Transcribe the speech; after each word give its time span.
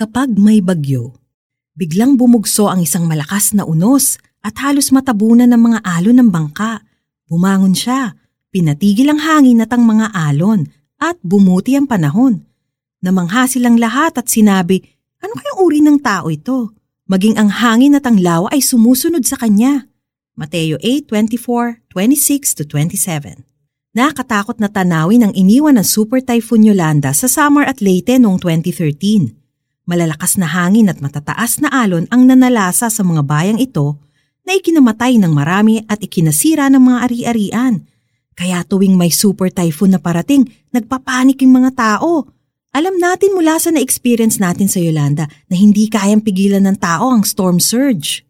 Kapag 0.00 0.32
may 0.32 0.64
bagyo, 0.64 1.12
biglang 1.76 2.16
bumugso 2.16 2.72
ang 2.72 2.80
isang 2.80 3.04
malakas 3.04 3.52
na 3.52 3.68
unos 3.68 4.16
at 4.40 4.56
halos 4.64 4.96
matabunan 4.96 5.44
ng 5.52 5.60
mga 5.60 5.78
alon 5.84 6.24
ng 6.24 6.30
bangka. 6.32 6.80
Bumangon 7.28 7.76
siya, 7.76 8.16
pinatigil 8.48 9.12
ang 9.12 9.20
hangin 9.20 9.60
at 9.60 9.68
ang 9.76 9.84
mga 9.84 10.08
alon 10.16 10.64
at 10.96 11.20
bumuti 11.20 11.76
ang 11.76 11.84
panahon. 11.84 12.48
Namangha 13.04 13.44
silang 13.44 13.76
lahat 13.76 14.16
at 14.16 14.32
sinabi, 14.32 14.80
ano 15.20 15.36
kayang 15.36 15.60
uri 15.60 15.84
ng 15.84 16.00
tao 16.00 16.32
ito? 16.32 16.72
Maging 17.04 17.36
ang 17.36 17.52
hangin 17.52 17.92
at 17.92 18.08
ang 18.08 18.16
lawa 18.16 18.48
ay 18.56 18.64
sumusunod 18.64 19.28
sa 19.28 19.36
kanya. 19.36 19.84
Mateo 20.32 20.80
8:24, 20.80 21.84
26 21.92 22.56
to 22.56 22.64
27. 22.64 23.44
Nakatakot 23.92 24.64
na 24.64 24.72
tanawin 24.72 25.28
ang 25.28 25.36
iniwan 25.36 25.76
ng 25.76 25.84
Super 25.84 26.24
Typhoon 26.24 26.64
Yolanda 26.64 27.12
sa 27.12 27.28
Samar 27.28 27.68
at 27.68 27.84
Leyte 27.84 28.16
noong 28.16 28.40
2013. 28.40 29.39
Malalakas 29.90 30.38
na 30.38 30.46
hangin 30.46 30.86
at 30.86 31.02
matataas 31.02 31.58
na 31.58 31.66
alon 31.74 32.06
ang 32.14 32.22
nanalasa 32.22 32.86
sa 32.86 33.02
mga 33.02 33.26
bayang 33.26 33.58
ito 33.58 33.98
na 34.46 34.54
ikinamatay 34.54 35.18
ng 35.18 35.34
marami 35.34 35.82
at 35.90 35.98
ikinasira 35.98 36.70
ng 36.70 36.78
mga 36.78 36.98
ari-arian. 37.10 37.74
Kaya 38.38 38.62
tuwing 38.62 38.94
may 38.94 39.10
super 39.10 39.50
typhoon 39.50 39.98
na 39.98 40.00
parating, 40.00 40.46
nagpapanik 40.70 41.42
yung 41.42 41.58
mga 41.58 41.74
tao. 41.74 42.30
Alam 42.70 43.02
natin 43.02 43.34
mula 43.34 43.58
sa 43.58 43.74
na-experience 43.74 44.38
natin 44.38 44.70
sa 44.70 44.78
Yolanda 44.78 45.26
na 45.50 45.58
hindi 45.58 45.90
kayang 45.90 46.22
pigilan 46.22 46.62
ng 46.70 46.78
tao 46.78 47.10
ang 47.10 47.26
storm 47.26 47.58
surge. 47.58 48.22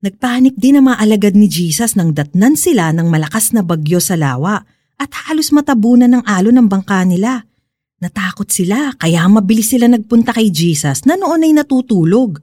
Nagpanik 0.00 0.54
din 0.54 0.78
ang 0.78 0.94
mga 0.94 1.34
ni 1.34 1.50
Jesus 1.50 1.98
nang 1.98 2.14
datnan 2.14 2.54
sila 2.54 2.94
ng 2.94 3.10
malakas 3.10 3.50
na 3.50 3.66
bagyo 3.66 3.98
sa 3.98 4.14
lawa 4.14 4.62
at 4.94 5.10
halos 5.26 5.50
matabunan 5.50 6.08
ng 6.08 6.22
alon 6.22 6.54
ng 6.54 6.68
bangka 6.70 7.02
nila. 7.02 7.49
Natakot 8.00 8.48
sila 8.48 8.96
kaya 8.96 9.28
mabilis 9.28 9.76
sila 9.76 9.84
nagpunta 9.84 10.32
kay 10.32 10.48
Jesus 10.48 11.04
na 11.04 11.20
noon 11.20 11.44
ay 11.44 11.52
natutulog. 11.52 12.40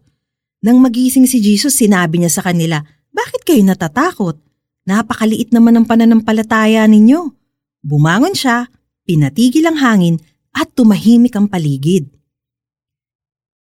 Nang 0.62 0.78
magising 0.78 1.26
si 1.26 1.42
Jesus, 1.42 1.82
sinabi 1.82 2.22
niya 2.22 2.30
sa 2.30 2.46
kanila, 2.46 2.78
Bakit 3.10 3.42
kayo 3.42 3.66
natatakot? 3.66 4.38
Napakaliit 4.86 5.50
naman 5.50 5.82
ang 5.82 5.86
pananampalataya 5.90 6.86
ninyo. 6.86 7.34
Bumangon 7.82 8.38
siya, 8.38 8.70
pinatigil 9.10 9.66
ang 9.66 9.82
hangin 9.82 10.16
at 10.54 10.70
tumahimik 10.78 11.34
ang 11.34 11.50
paligid. 11.50 12.06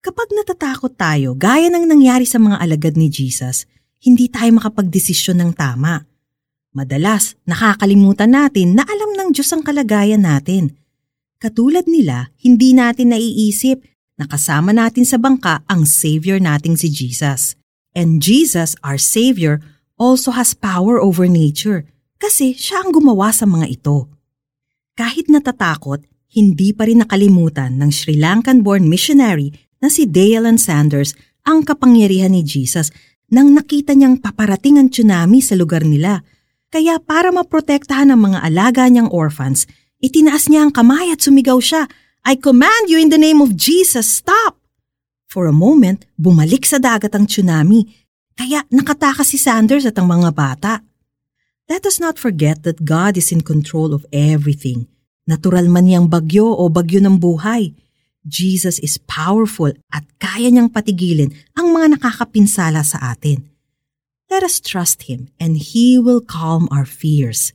Kapag 0.02 0.34
natatakot 0.34 0.98
tayo, 0.98 1.38
gaya 1.38 1.70
ng 1.70 1.86
nangyari 1.86 2.26
sa 2.26 2.42
mga 2.42 2.58
alagad 2.58 2.94
ni 2.98 3.06
Jesus, 3.06 3.70
hindi 4.02 4.26
tayo 4.26 4.50
makapagdesisyon 4.58 5.38
ng 5.42 5.50
tama. 5.54 6.02
Madalas, 6.74 7.38
nakakalimutan 7.46 8.34
natin 8.34 8.78
na 8.78 8.82
alam 8.86 9.14
ng 9.14 9.28
Diyos 9.30 9.50
ang 9.54 9.62
kalagayan 9.62 10.26
natin 10.26 10.74
Katulad 11.38 11.86
nila, 11.86 12.34
hindi 12.42 12.74
natin 12.74 13.14
naiisip 13.14 13.86
na 14.18 14.26
kasama 14.26 14.74
natin 14.74 15.06
sa 15.06 15.22
bangka 15.22 15.62
ang 15.70 15.86
Savior 15.86 16.42
nating 16.42 16.74
si 16.74 16.90
Jesus. 16.90 17.54
And 17.94 18.18
Jesus, 18.18 18.74
our 18.82 18.98
Savior, 18.98 19.62
also 19.94 20.34
has 20.34 20.50
power 20.50 20.98
over 20.98 21.30
nature 21.30 21.86
kasi 22.18 22.58
siya 22.58 22.82
ang 22.82 22.90
gumawa 22.90 23.30
sa 23.30 23.46
mga 23.46 23.70
ito. 23.70 24.10
Kahit 24.98 25.30
natatakot, 25.30 26.02
hindi 26.34 26.74
pa 26.74 26.90
rin 26.90 27.06
nakalimutan 27.06 27.78
ng 27.78 27.90
Sri 27.94 28.18
Lankan-born 28.18 28.90
missionary 28.90 29.54
na 29.78 29.86
si 29.86 30.10
Dale 30.10 30.50
Sanders 30.58 31.14
ang 31.46 31.62
kapangyarihan 31.62 32.34
ni 32.34 32.42
Jesus 32.42 32.90
nang 33.30 33.54
nakita 33.54 33.94
niyang 33.94 34.18
paparating 34.18 34.82
ang 34.82 34.90
tsunami 34.90 35.38
sa 35.38 35.54
lugar 35.54 35.86
nila. 35.86 36.26
Kaya 36.66 36.98
para 36.98 37.30
maprotektahan 37.30 38.10
ang 38.10 38.26
mga 38.26 38.42
alaga 38.42 38.90
niyang 38.90 39.06
orphans, 39.14 39.70
Itinaas 39.98 40.46
niya 40.46 40.62
ang 40.62 40.70
kamay 40.70 41.10
at 41.10 41.26
sumigaw 41.26 41.58
siya, 41.58 41.90
I 42.22 42.38
command 42.38 42.86
you 42.86 43.02
in 43.02 43.10
the 43.10 43.18
name 43.18 43.42
of 43.42 43.58
Jesus, 43.58 44.22
stop! 44.22 44.58
For 45.26 45.50
a 45.50 45.54
moment, 45.54 46.06
bumalik 46.14 46.62
sa 46.62 46.78
dagat 46.78 47.18
ang 47.18 47.26
tsunami, 47.26 47.84
kaya 48.38 48.62
nakatakas 48.70 49.34
si 49.34 49.38
Sanders 49.42 49.82
at 49.84 49.98
ang 49.98 50.06
mga 50.06 50.30
bata. 50.30 50.72
Let 51.66 51.84
us 51.84 51.98
not 51.98 52.16
forget 52.16 52.62
that 52.62 52.86
God 52.86 53.18
is 53.18 53.34
in 53.34 53.42
control 53.42 53.90
of 53.90 54.06
everything. 54.14 54.86
Natural 55.28 55.66
man 55.66 55.90
niyang 55.90 56.08
bagyo 56.08 56.46
o 56.46 56.70
bagyo 56.70 57.02
ng 57.02 57.18
buhay. 57.20 57.74
Jesus 58.24 58.78
is 58.80 58.96
powerful 58.96 59.74
at 59.92 60.06
kaya 60.16 60.48
niyang 60.48 60.72
patigilin 60.72 61.34
ang 61.58 61.74
mga 61.74 61.98
nakakapinsala 61.98 62.86
sa 62.86 63.12
atin. 63.12 63.44
Let 64.30 64.46
us 64.46 64.62
trust 64.62 65.10
Him 65.10 65.28
and 65.36 65.58
He 65.58 65.98
will 65.98 66.22
calm 66.24 66.70
our 66.72 66.86
fears. 66.86 67.52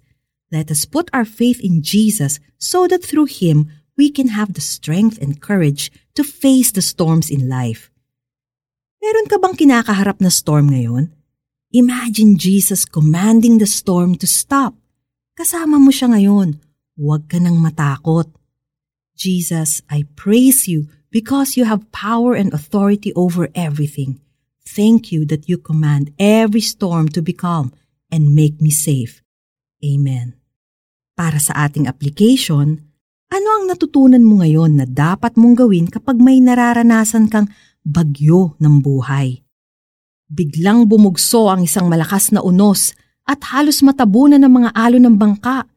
Let 0.54 0.70
us 0.70 0.86
put 0.86 1.10
our 1.10 1.26
faith 1.26 1.58
in 1.66 1.82
Jesus 1.82 2.38
so 2.62 2.86
that 2.86 3.02
through 3.02 3.26
Him 3.26 3.74
we 3.98 4.14
can 4.14 4.38
have 4.38 4.54
the 4.54 4.62
strength 4.62 5.18
and 5.18 5.42
courage 5.42 5.90
to 6.14 6.22
face 6.22 6.70
the 6.70 6.86
storms 6.86 7.34
in 7.34 7.50
life. 7.50 7.90
Meron 9.02 9.26
ka 9.34 9.42
bang 9.42 9.58
kinakaharap 9.58 10.22
na 10.22 10.30
storm 10.30 10.70
ngayon? 10.70 11.10
Imagine 11.74 12.38
Jesus 12.38 12.86
commanding 12.86 13.58
the 13.58 13.66
storm 13.66 14.14
to 14.22 14.30
stop. 14.30 14.78
Kasama 15.34 15.82
mo 15.82 15.90
siya 15.90 16.14
ngayon. 16.14 16.62
Huwag 17.02 17.26
ka 17.34 17.42
nang 17.42 17.58
matakot. 17.58 18.30
Jesus, 19.18 19.82
I 19.90 20.06
praise 20.14 20.70
you 20.70 20.86
because 21.10 21.58
you 21.58 21.66
have 21.66 21.90
power 21.90 22.38
and 22.38 22.54
authority 22.54 23.10
over 23.18 23.50
everything. 23.58 24.22
Thank 24.62 25.10
you 25.10 25.26
that 25.34 25.50
you 25.50 25.58
command 25.58 26.14
every 26.22 26.62
storm 26.62 27.10
to 27.18 27.26
be 27.26 27.34
calm 27.34 27.74
and 28.14 28.38
make 28.38 28.62
me 28.62 28.70
safe. 28.70 29.26
Amen. 29.82 30.43
Para 31.14 31.38
sa 31.38 31.70
ating 31.70 31.86
application, 31.86 32.82
ano 33.30 33.48
ang 33.58 33.70
natutunan 33.70 34.26
mo 34.26 34.42
ngayon 34.42 34.82
na 34.82 34.86
dapat 34.90 35.38
mong 35.38 35.62
gawin 35.62 35.86
kapag 35.86 36.18
may 36.18 36.42
nararanasan 36.42 37.30
kang 37.30 37.46
bagyo 37.86 38.58
ng 38.58 38.82
buhay? 38.82 39.46
Biglang 40.26 40.90
bumugso 40.90 41.54
ang 41.54 41.70
isang 41.70 41.86
malakas 41.86 42.34
na 42.34 42.42
unos 42.42 42.98
at 43.30 43.46
halos 43.54 43.86
matabunan 43.86 44.42
ng 44.42 44.50
mga 44.50 44.70
alon 44.74 45.06
ng 45.06 45.16
bangka. 45.22 45.70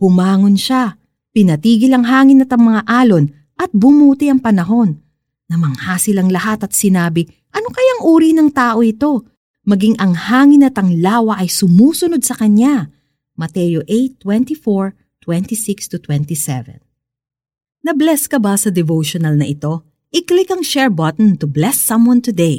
Bumangon 0.00 0.56
siya, 0.56 0.96
pinatigil 1.36 1.92
ang 1.92 2.08
hangin 2.08 2.48
at 2.48 2.50
ang 2.56 2.64
mga 2.72 2.88
alon 2.88 3.28
at 3.60 3.68
bumuti 3.76 4.32
ang 4.32 4.40
panahon. 4.40 5.04
Namangha 5.52 6.00
silang 6.00 6.32
lahat 6.32 6.64
at 6.64 6.72
sinabi, 6.72 7.28
ano 7.52 7.68
kayang 7.68 8.08
uri 8.08 8.32
ng 8.32 8.48
tao 8.56 8.80
ito? 8.80 9.28
Maging 9.68 10.00
ang 10.00 10.16
hangin 10.16 10.64
at 10.64 10.80
ang 10.80 10.96
lawa 10.96 11.44
ay 11.44 11.52
sumusunod 11.52 12.24
sa 12.24 12.32
kanya. 12.32 12.88
Mateo 13.38 13.86
8:24, 13.86 14.98
26 15.22 15.86
to 15.94 15.96
27. 16.02 16.82
Na-bless 17.86 18.26
ka 18.26 18.42
ba 18.42 18.58
sa 18.58 18.74
devotional 18.74 19.38
na 19.38 19.46
ito? 19.46 19.86
I-click 20.10 20.50
ang 20.50 20.66
share 20.66 20.90
button 20.90 21.38
to 21.38 21.46
bless 21.46 21.78
someone 21.78 22.18
today. 22.18 22.56